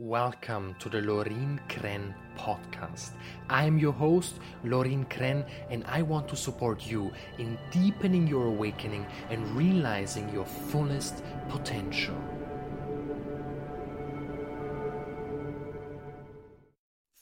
[0.00, 3.10] Welcome to the Lorin Krenn podcast.
[3.48, 8.46] I am your host, Lorin Krenn, and I want to support you in deepening your
[8.46, 12.16] awakening and realizing your fullest potential.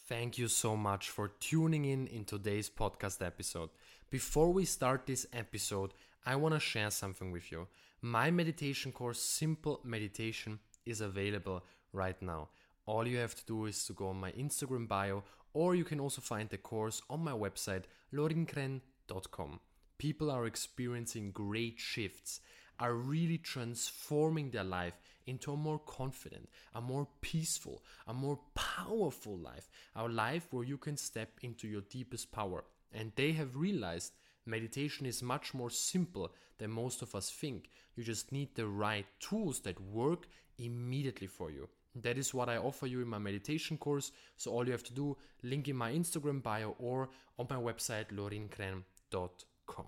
[0.09, 3.69] Thank you so much for tuning in in today's podcast episode.
[4.09, 5.93] Before we start this episode,
[6.25, 7.69] I want to share something with you.
[8.01, 11.63] My meditation course, Simple Meditation, is available
[11.93, 12.49] right now
[12.87, 16.01] all you have to do is to go on my Instagram bio, or you can
[16.01, 19.61] also find the course on my website, lorinkrenn.com.
[19.99, 22.41] People are experiencing great shifts,
[22.81, 24.95] are really transforming their life
[25.27, 29.69] into a more confident, a more peaceful, a more powerful life.
[29.95, 32.65] A life where you can step into your deepest power.
[32.93, 34.13] And they have realized
[34.47, 37.71] meditation is much more simple than most of us think.
[37.95, 40.27] You just need the right tools that work
[40.59, 41.69] immediately for you.
[41.95, 44.13] That is what I offer you in my meditation course.
[44.37, 48.07] So all you have to do, link in my Instagram bio or on my website
[48.13, 49.87] lorinkrenn.com.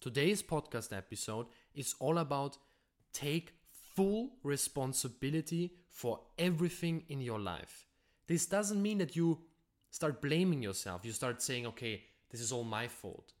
[0.00, 2.58] Today's podcast episode is all about
[3.12, 3.54] take
[3.96, 7.86] full responsibility for everything in your life.
[8.26, 9.38] This doesn't mean that you
[9.90, 11.04] start blaming yourself.
[11.04, 13.32] You start saying, okay, this is all my fault.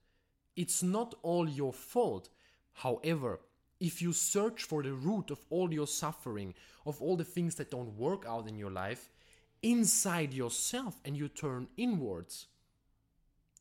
[0.56, 2.30] It's not all your fault.
[2.72, 3.40] However,
[3.80, 7.70] if you search for the root of all your suffering, of all the things that
[7.70, 9.10] don't work out in your life,
[9.62, 12.46] inside yourself and you turn inwards,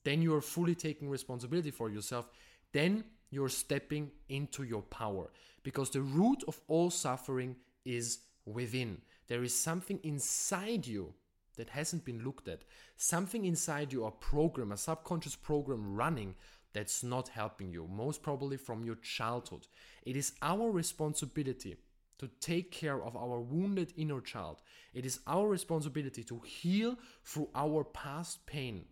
[0.04, 2.30] then you are fully taking responsibility for yourself.
[2.72, 5.32] Then you're stepping into your power
[5.64, 9.02] because the root of all suffering is within.
[9.28, 11.14] There is something inside you
[11.58, 12.64] that hasn't been looked at,
[12.98, 16.36] something inside you, a program, a subconscious program running
[16.76, 19.66] that's not helping you, most probably from your childhood.
[20.04, 21.78] It is our responsibility
[22.20, 24.62] to take care of our wounded inner child.
[24.94, 28.84] It is our responsibility to heal through our past pain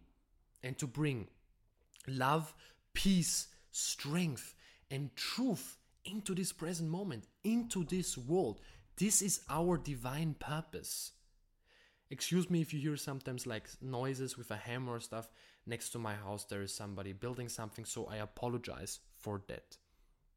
[0.64, 1.28] and to bring
[2.08, 2.56] love,
[2.94, 4.56] peace, strength,
[4.90, 8.62] and truth into this present moment, into this world.
[8.96, 11.12] This is our divine purpose.
[12.14, 15.32] Excuse me if you hear sometimes like noises with a hammer or stuff
[15.66, 19.78] next to my house there is somebody building something, so I apologize for that.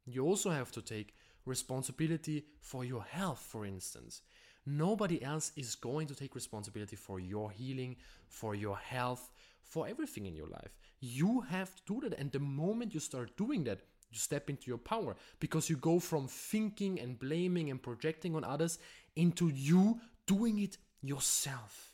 [0.07, 1.15] You also have to take
[1.45, 4.23] responsibility for your health, for instance.
[4.65, 10.25] Nobody else is going to take responsibility for your healing, for your health, for everything
[10.25, 10.75] in your life.
[11.01, 12.19] You have to do that.
[12.19, 16.01] And the moment you start doing that, you step into your power because you go
[16.01, 18.79] from thinking and blaming and projecting on others
[19.15, 21.93] into you doing it yourself.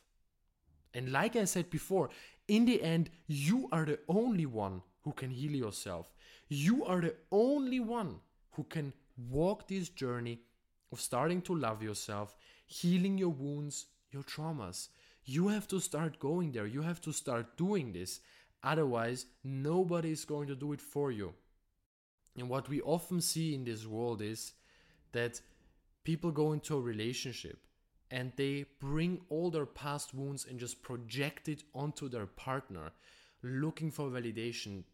[0.94, 2.10] And like I said before,
[2.48, 6.12] in the end, you are the only one who can heal yourself.
[6.48, 8.16] You are the only one
[8.52, 8.92] who can
[9.30, 10.40] walk this journey
[10.90, 12.36] of starting to love yourself,
[12.66, 14.88] healing your wounds, your traumas.
[15.24, 16.66] You have to start going there.
[16.66, 18.20] You have to start doing this.
[18.62, 21.32] Otherwise, nobody is going to do it for you.
[22.36, 24.52] And what we often see in this world is
[25.12, 25.40] that
[26.04, 27.58] people go into a relationship
[28.12, 32.92] and they bring all their past wounds and just project it onto their partner,
[33.42, 34.84] looking for validation.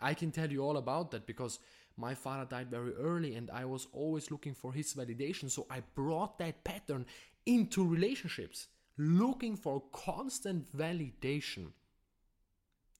[0.00, 1.60] I can tell you all about that because
[1.96, 5.48] my father died very early and I was always looking for his validation.
[5.48, 7.06] So I brought that pattern
[7.46, 8.66] into relationships,
[8.98, 11.68] looking for constant validation.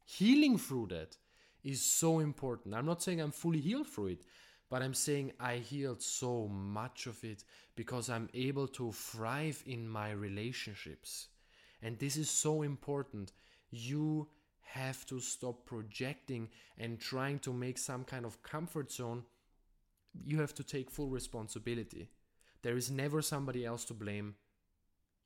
[0.04, 1.16] Healing through that
[1.64, 2.76] is so important.
[2.76, 4.22] I'm not saying I'm fully healed through it,
[4.68, 7.44] but I'm saying I healed so much of it
[7.76, 11.28] because I'm able to thrive in my relationships.
[11.82, 13.32] And this is so important.
[13.70, 14.28] You
[14.62, 19.22] have to stop projecting and trying to make some kind of comfort zone.
[20.24, 22.10] You have to take full responsibility.
[22.62, 24.34] There is never somebody else to blame.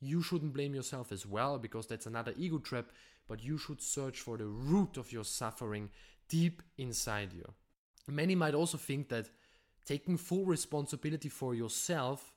[0.00, 2.86] You shouldn't blame yourself as well because that's another ego trap,
[3.28, 5.90] but you should search for the root of your suffering
[6.28, 7.52] deep inside you.
[8.10, 9.28] Many might also think that
[9.84, 12.32] taking full responsibility for yourself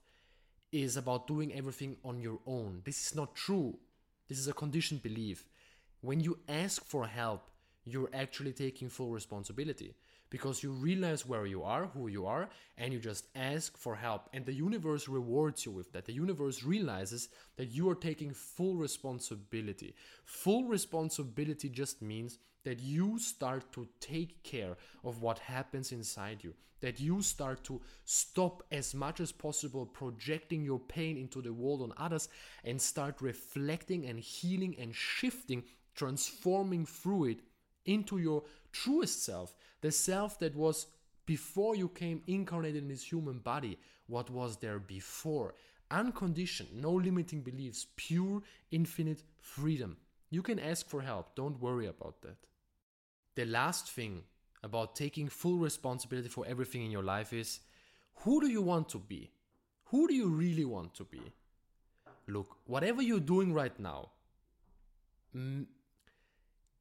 [0.71, 2.81] is about doing everything on your own.
[2.83, 3.77] This is not true.
[4.27, 5.45] This is a conditioned belief.
[6.01, 7.49] When you ask for help,
[7.85, 9.93] you're actually taking full responsibility
[10.33, 12.49] because you realize where you are, who you are,
[12.79, 14.27] and you just ask for help.
[14.33, 16.05] And the universe rewards you with that.
[16.05, 19.93] The universe realizes that you are taking full responsibility.
[20.25, 26.55] Full responsibility just means that you start to take care of what happens inside you,
[26.79, 31.83] that you start to stop as much as possible projecting your pain into the world
[31.83, 32.27] on others
[32.63, 35.63] and start reflecting and healing and shifting,
[35.93, 37.41] transforming through it
[37.85, 40.87] into your truest self, the self that was
[41.25, 43.77] before you came incarnated in this human body.
[44.07, 45.55] what was there before.
[45.89, 48.41] Unconditioned, no limiting beliefs, pure,
[48.71, 49.95] infinite freedom.
[50.29, 52.35] You can ask for help, don't worry about that.
[53.35, 54.23] The last thing
[54.61, 57.61] about taking full responsibility for everything in your life is
[58.15, 59.31] who do you want to be?
[59.85, 61.21] Who do you really want to be?
[62.27, 64.09] Look, whatever you're doing right now
[65.35, 65.65] mm,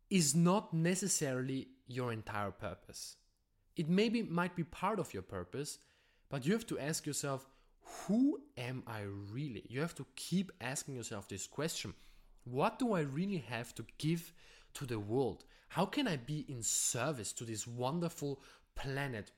[0.08, 3.16] is not necessarily your entire purpose.
[3.76, 5.78] It maybe might be part of your purpose,
[6.28, 7.46] but you have to ask yourself,
[7.80, 9.02] who am I
[9.32, 9.64] really?
[9.68, 11.94] You have to keep asking yourself this question.
[12.44, 14.32] What do I really have to give
[14.74, 15.44] to the world?
[15.68, 18.42] How can I be in service to this wonderful
[18.74, 19.30] planet,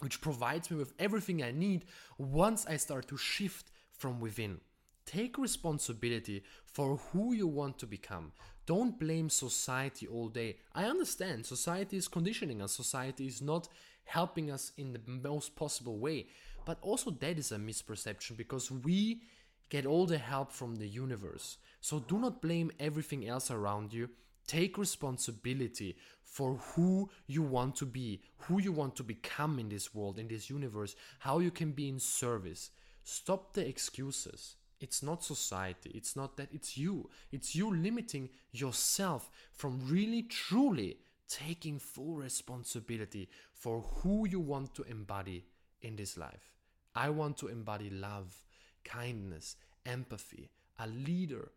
[0.00, 1.84] which provides me with everything I need
[2.18, 4.60] once I start to shift from within?
[5.04, 8.32] Take responsibility for who you want to become.
[8.66, 10.56] Don't blame society all day.
[10.74, 13.68] I understand society is conditioning us, society is not
[14.04, 16.26] helping us in the most possible way.
[16.64, 19.22] But also, that is a misperception because we
[19.68, 21.58] get all the help from the universe.
[21.80, 24.10] So, do not blame everything else around you.
[24.48, 29.94] Take responsibility for who you want to be, who you want to become in this
[29.94, 32.70] world, in this universe, how you can be in service.
[33.04, 34.56] Stop the excuses.
[34.80, 35.90] It's not society.
[35.94, 36.48] It's not that.
[36.52, 37.08] It's you.
[37.32, 44.82] It's you limiting yourself from really, truly taking full responsibility for who you want to
[44.84, 45.44] embody
[45.80, 46.52] in this life.
[46.94, 48.44] I want to embody love,
[48.84, 51.50] kindness, empathy, a leader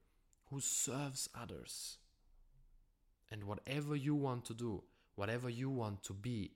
[0.50, 1.98] who serves others.
[3.32, 4.84] And whatever you want to do,
[5.16, 6.52] whatever you want to be,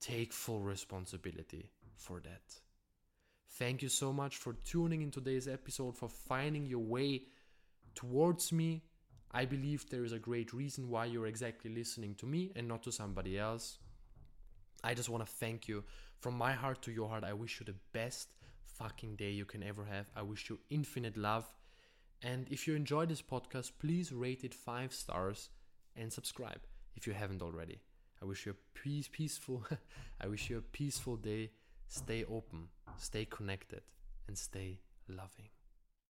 [0.00, 2.65] take full responsibility for that.
[3.48, 7.22] Thank you so much for tuning in today's episode, for finding your way
[7.94, 8.82] towards me.
[9.32, 12.82] I believe there is a great reason why you're exactly listening to me and not
[12.84, 13.78] to somebody else.
[14.84, 15.84] I just want to thank you
[16.20, 17.24] from my heart to your heart.
[17.24, 18.34] I wish you the best
[18.64, 20.10] fucking day you can ever have.
[20.14, 21.44] I wish you infinite love.
[22.22, 25.50] And if you enjoy this podcast, please rate it five stars
[25.96, 26.60] and subscribe
[26.94, 27.80] if you haven't already.
[28.22, 29.64] I wish you a peace, peaceful.
[30.20, 31.50] I wish you a peaceful day.
[31.88, 33.82] Stay open, stay connected,
[34.28, 35.48] and stay loving.